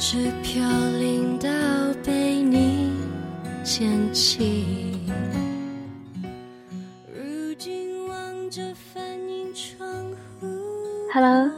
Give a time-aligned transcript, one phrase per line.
[0.00, 0.66] 我一直飘
[0.98, 1.50] 零到
[2.02, 2.90] 被你
[3.62, 4.96] 捡起。
[7.14, 9.86] 如今望着反映窗
[10.40, 10.46] 户
[11.12, 11.50] Hello，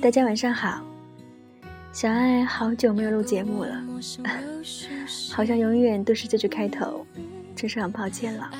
[0.00, 0.82] 大家晚上好。
[1.92, 3.78] 小爱好久没有录节目了，
[5.30, 7.04] 好像永远都是这句开头，
[7.54, 8.50] 真是很抱歉了。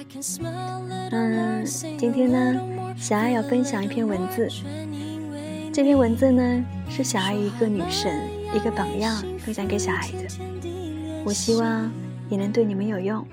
[1.12, 1.65] 嗯，
[1.96, 2.60] 今天呢，
[2.95, 4.46] 小爱要分享一篇文字。
[5.73, 8.12] 这篇文字呢，是小爱一个女神、
[8.54, 10.38] 一个榜样分享给小孩子。
[11.24, 11.90] 我希望
[12.28, 13.26] 也能对你们有用。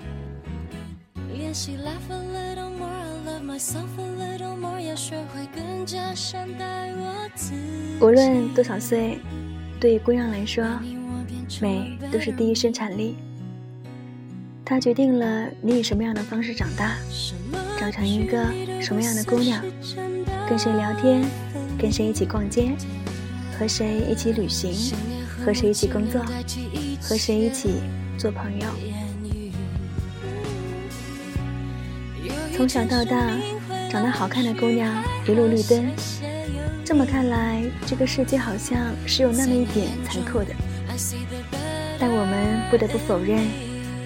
[8.00, 9.18] 无论多少岁。
[9.80, 10.64] 对于姑娘来说，
[11.62, 13.14] 美都是第一生产力。
[14.64, 16.96] 它决定了你以什么样的方式长大，
[17.78, 18.44] 长成一个
[18.82, 19.64] 什么样的姑娘，
[20.48, 21.24] 跟谁聊天，
[21.78, 22.72] 跟谁一起逛街，
[23.58, 24.72] 和谁一起旅行，
[25.44, 26.24] 和谁一起工作，
[27.02, 27.80] 和谁一起
[28.16, 28.66] 做朋友。
[32.56, 33.16] 从小到大，
[33.90, 35.90] 长得好看的姑娘一路绿灯。
[36.84, 40.54] 这么看来，这个世界好像是有那么一点残酷的。
[41.98, 43.44] 但我们不得不否认，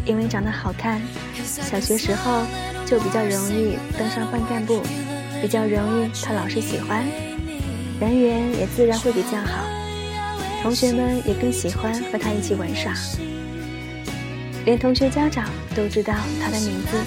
[0.07, 1.01] 因为长得好看，
[1.45, 2.43] 小学时候
[2.87, 4.83] 就比较容易登上班干部，
[5.43, 7.05] 比较容易讨老师喜欢，
[8.03, 9.65] 人缘也自然会比较好，
[10.61, 12.93] 同学们也更喜欢和他一起玩耍，
[14.65, 16.99] 连同学家长都知道他的名字。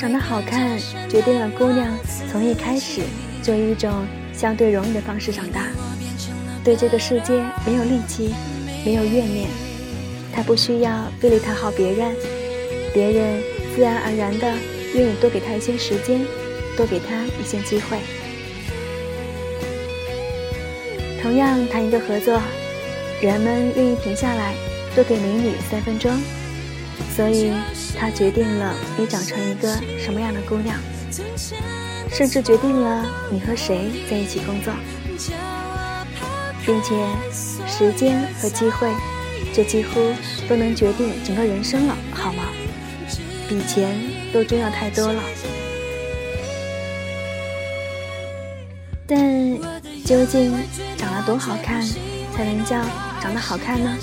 [0.00, 0.76] 长得好看，
[1.08, 1.96] 决定了姑娘
[2.32, 3.02] 从一开始
[3.40, 5.68] 就以一种相对容易的方式长大，
[6.64, 7.34] 对这个世界
[7.64, 8.34] 没有戾气，
[8.84, 9.48] 没有怨念，
[10.34, 12.16] 她不需要费力讨好别人，
[12.92, 13.40] 别人
[13.76, 14.52] 自然而然的
[14.92, 16.20] 愿意多给她一些时间，
[16.80, 17.98] 多给他一些机会。
[21.20, 22.40] 同样谈一个合作，
[23.20, 24.54] 人们愿意停下来
[24.94, 26.10] 多给美女三分钟。
[27.14, 27.52] 所以，
[27.98, 29.68] 他决定了你长成一个
[29.98, 30.74] 什么样的姑娘，
[32.10, 34.72] 甚至决定了你和谁在一起工作，
[36.64, 36.94] 并且
[37.68, 38.88] 时间和机会，
[39.52, 40.00] 这几乎
[40.48, 42.44] 都能决定整个人生了，好吗？
[43.46, 43.98] 比钱
[44.32, 45.22] 都重要太多了。
[49.10, 49.18] 但
[50.04, 50.54] 究竟
[50.96, 51.82] 长得多好看
[52.32, 52.80] 才能叫
[53.20, 53.98] 长得好看呢？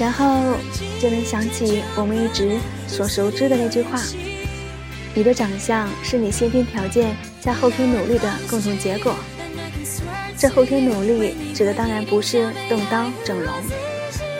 [0.00, 0.56] 然后
[1.00, 2.58] 就能想起我们一直
[2.88, 4.02] 所熟知的那句话
[5.14, 9.14] ：“你的长相是你先天条件加后天努力的共同结果。”
[10.36, 13.54] 这后天努力指的当然不是动刀整容，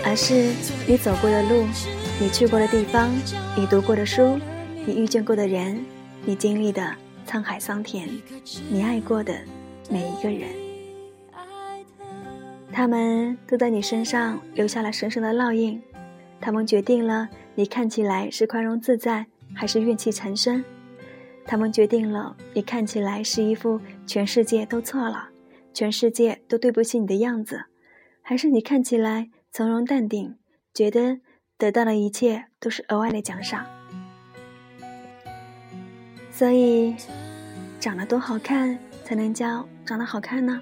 [0.04, 0.52] 而是
[0.88, 1.64] 你走过的路，
[2.18, 3.08] 你去过的地方，
[3.56, 4.40] 你读过的书，
[4.84, 5.84] 你遇见过的人，
[6.24, 6.82] 你经历的
[7.32, 8.06] 沧海桑田，
[8.70, 9.34] 你爱过的
[9.88, 10.50] 每一个人。
[12.70, 15.80] 他们都在你身上留下了深深的烙印，
[16.42, 20.62] 他们决定了你看起来是宽容自在还是怨气缠身，
[21.46, 25.30] 他们决定了你看起来是一副全世界都错了，
[25.72, 27.64] 全世界都对不起你的样子，
[28.20, 30.36] 还是你看起来从容淡定，
[30.74, 31.20] 觉得
[31.56, 33.64] 得到的一切都是额外的奖赏。
[36.30, 36.94] 所以，
[37.82, 40.60] 长得多好看才能叫长得好看呢？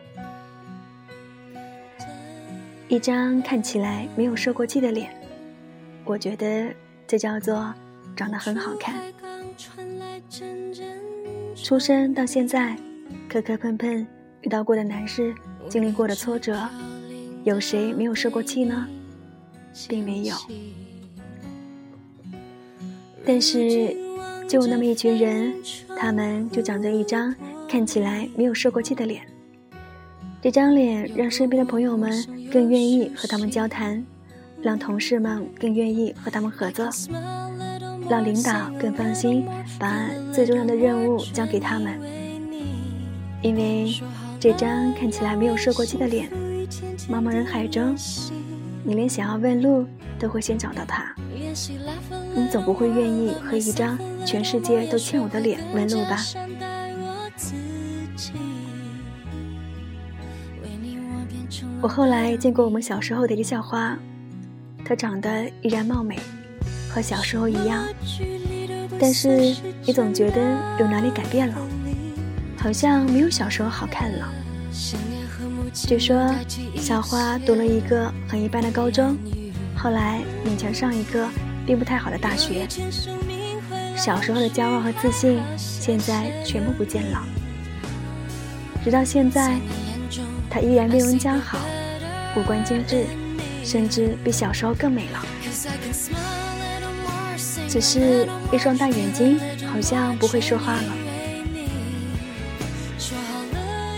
[2.88, 5.14] 一张看起来没有受过气的脸，
[6.06, 6.75] 我觉得
[7.06, 7.75] 这叫做
[8.16, 9.03] 长得很好看。
[11.54, 12.75] 出生到现在，
[13.28, 14.06] 磕磕碰碰
[14.41, 15.34] 遇到过的难事，
[15.69, 16.66] 经历过的挫折，
[17.44, 18.88] 有谁没有受过气呢？
[19.86, 20.34] 并没有。
[23.27, 23.94] 但是，
[24.48, 25.54] 就有那么一群人，
[26.00, 27.34] 他们就长着一张
[27.68, 29.20] 看起来没有受过气的脸。
[30.41, 32.10] 这张脸让身边的朋友们
[32.50, 34.02] 更愿意和他们交谈，
[34.62, 36.88] 让同事们更愿意和他们合作，
[38.08, 39.47] 让领导更放心
[39.78, 42.00] 把最重要的任务交给他们。
[43.42, 44.00] 因为
[44.41, 46.30] 这张看起来没有受过气的脸，
[47.10, 47.94] 茫茫人海中，
[48.82, 49.84] 你连想要问路
[50.18, 51.14] 都会先找到他。
[52.34, 56.18] 你总不会愿意和一张全世界都欠我的脸问路吧？
[61.82, 63.96] 我后来见过我们小时候的一个校花，
[64.84, 66.18] 她长得依然貌美，
[66.90, 67.84] 和小时候一样，
[68.98, 70.40] 但是你总觉得
[70.78, 71.56] 有哪里改变了，
[72.58, 74.28] 好像没有小时候好看了。
[75.72, 76.34] 据说
[76.76, 79.16] 小花读了一个很一般的高中，
[79.74, 81.26] 后来勉强上一个
[81.66, 82.66] 并不太好的大学。
[84.02, 87.22] 小时候的骄傲和自信，现在全部不见了。
[88.82, 89.58] 直到现在，
[90.48, 91.58] 她依然面容姣好，
[92.34, 93.04] 五官精致，
[93.62, 95.22] 甚至比小时候更美了。
[97.68, 99.38] 只是一双大眼睛，
[99.70, 100.94] 好像不会说话了。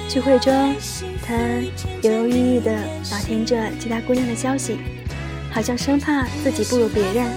[0.08, 0.74] 聚会中，
[1.24, 1.36] 他
[2.02, 2.76] 犹犹豫豫地
[3.08, 4.78] 打听着其他姑娘的消息，
[5.52, 7.30] 好像生怕自己不如别人，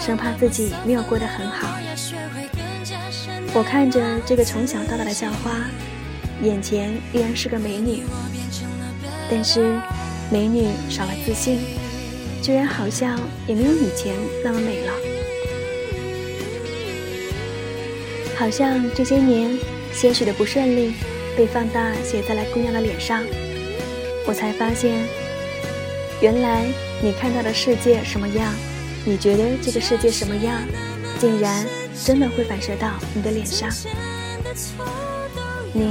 [0.00, 1.73] 生怕自己没有过得很好。
[3.56, 5.64] 我看着这个从小到大的校花，
[6.42, 8.02] 眼前依然是个美女，
[9.30, 9.78] 但是
[10.28, 11.60] 美女少了自信，
[12.42, 13.16] 居然好像
[13.46, 14.12] 也没有以前
[14.42, 14.92] 那么美了。
[18.34, 19.56] 好像这些年
[19.92, 20.94] 些许的不顺利
[21.36, 23.22] 被放大写在了姑娘的脸上，
[24.26, 24.98] 我才发现，
[26.20, 26.64] 原来
[27.00, 28.52] 你看到的世界什么样，
[29.04, 30.60] 你觉得这个世界什么样，
[31.20, 31.64] 竟然
[32.02, 33.68] 真的会反射到你的脸上。
[35.72, 35.82] 你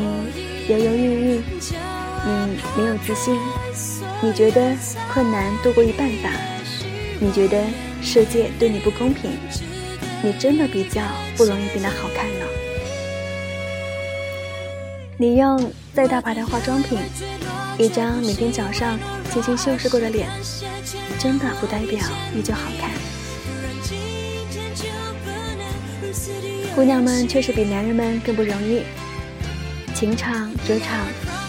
[0.68, 1.44] 犹犹豫豫，
[2.26, 3.38] 你没有自信，
[4.22, 4.76] 你觉得
[5.14, 6.30] 困难多过于办法，
[7.20, 7.64] 你觉得
[8.02, 9.32] 世界对你不公平。
[10.24, 11.02] 你真的比较
[11.36, 12.48] 不容易变得好看了。
[15.18, 16.98] 你用再大牌的化妆品，
[17.78, 18.98] 一张每天早上
[19.34, 20.30] 精心修饰过的脸，
[21.20, 22.00] 真的不代表
[22.34, 23.13] 你就好看。
[26.76, 28.82] 姑娘们确实比男人们更不容易，
[29.94, 31.06] 情场、职场，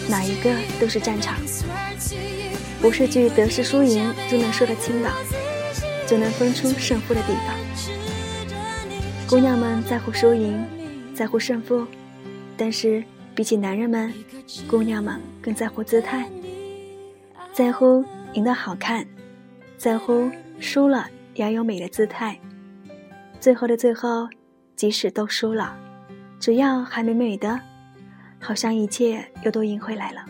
[0.07, 1.35] 哪一个都是战场，
[2.79, 5.09] 不是句得失输赢就能说得清的，
[6.05, 7.55] 就能分出胜负的地方。
[9.27, 10.63] 姑娘们在乎输赢，
[11.15, 11.87] 在乎胜负，
[12.55, 14.13] 但是比起男人们，
[14.67, 16.29] 姑娘们更在乎姿态，
[17.51, 19.03] 在乎赢得好看，
[19.75, 20.29] 在乎
[20.59, 22.39] 输了也要有美的姿态。
[23.39, 24.27] 最后的最后，
[24.75, 25.77] 即使都输了，
[26.39, 27.59] 只要还美美的，
[28.39, 30.25] 好像一切又都赢回来了。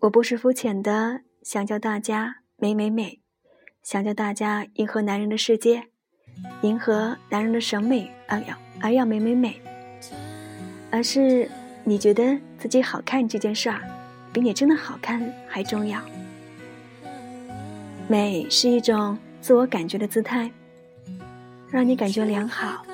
[0.00, 3.20] 我不是肤浅的想叫大家美美美，
[3.82, 5.88] 想叫大家迎合男人的世界。
[6.60, 9.58] 迎合男人的审美而要而要美美美，
[10.90, 11.50] 而是
[11.82, 13.80] 你觉得自己好看这件事儿，
[14.34, 15.98] 比你真的好看还重要。
[18.06, 20.50] 美是一种自我感觉的姿态，
[21.70, 22.84] 让你感觉良好，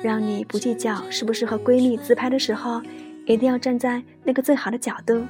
[0.00, 2.80] 让你不计较是不是和闺蜜自拍的时候
[3.26, 5.22] 一定要站在那个最好的角度，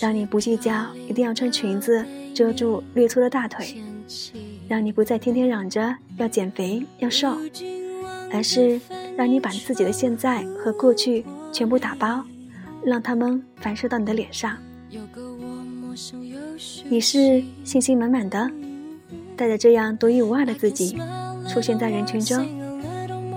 [0.00, 2.04] 让你不计较一定要穿裙子
[2.34, 3.82] 遮住略粗的大腿。
[4.68, 7.36] 让你不再天天嚷着要减肥要瘦，
[8.32, 8.80] 而是
[9.16, 12.24] 让你把自己的现在和过去全部打包，
[12.84, 14.56] 让他们反射到你的脸上。
[16.88, 18.50] 你是信心满满的，
[19.36, 20.96] 带着这样独一无二的自己，
[21.56, 22.46] 出现在人群中，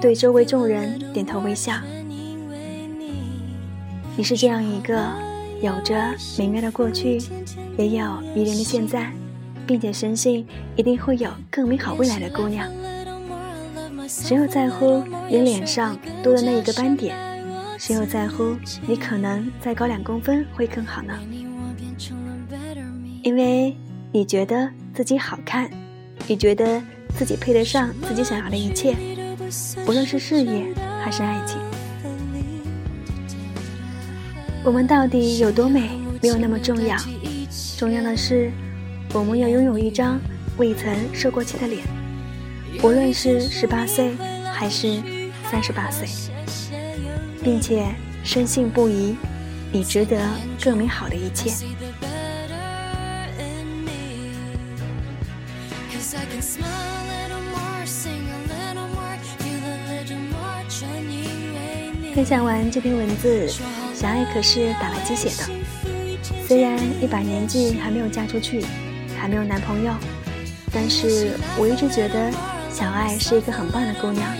[0.02, 1.76] 对周围众人点头微笑。
[4.18, 5.08] 你是这样一个
[5.62, 5.96] 有着
[6.38, 7.18] 美妙的过去，
[7.78, 9.10] 也有迷人的现在。
[9.66, 10.46] 并且深信
[10.76, 12.68] 一定会有更美好未来的姑娘。
[14.08, 17.16] 谁又在乎你脸上多的那一个斑点？
[17.78, 21.14] 谁又在乎你可能再高两公分会更好呢？
[23.22, 23.78] 因为
[24.12, 25.70] 你觉得自己好看，
[26.28, 26.82] 你觉得
[27.18, 28.96] 自己配得上自己想要的一切，
[29.88, 30.74] 无论是事业
[31.04, 31.58] 还是爱情。
[34.64, 35.90] 我们到底有多美，
[36.22, 36.96] 没有那么重要，
[37.78, 38.52] 重要的是。
[39.12, 40.22] 我们要拥有一张
[40.58, 41.82] 未曾受过气的脸，
[42.84, 44.12] 无论是十八岁
[44.54, 45.02] 还是
[45.50, 46.08] 三十八岁，
[47.44, 47.88] 并且
[48.24, 49.16] 深信不疑，
[49.72, 50.16] 你值得
[50.64, 51.50] 更美好的一切。
[62.16, 63.48] 分享完这篇文字，
[63.94, 65.50] 小爱可是打了鸡血的。
[66.48, 68.66] 虽然一把年纪还没有嫁出去。
[69.20, 69.92] 还没有男朋友，
[70.72, 72.32] 但是我一直觉得
[72.72, 74.34] 小爱是一个很棒的姑娘，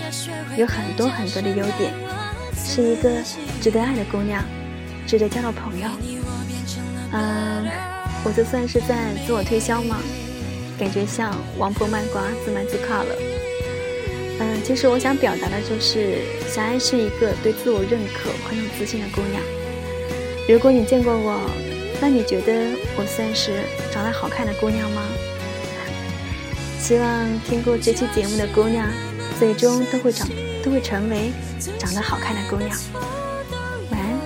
[0.56, 1.92] 有很多很多的优点，
[2.56, 3.10] 是一个
[3.60, 4.42] 值得爱的姑娘，
[5.06, 5.86] 值得交到朋友。
[7.12, 7.68] 嗯，
[8.24, 9.98] 我这算是在自我推销吗？
[10.80, 13.14] 感觉像王婆卖瓜，自卖自夸了。
[14.40, 19.42] 嗯，其实我想表达的就是，小爱是一个对自我认可、很有自信的姑娘。
[20.48, 21.38] 如果你见过我。
[22.02, 22.50] 那你觉得
[22.96, 25.02] 我算是长得好看的姑娘吗？
[26.80, 28.88] 希望听过这期节目的姑娘，
[29.38, 30.26] 最终都会长，
[30.64, 31.30] 都会成为
[31.78, 32.70] 长得好看的姑娘。
[33.90, 34.16] 晚安。